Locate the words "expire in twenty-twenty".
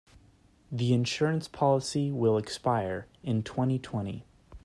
2.39-4.25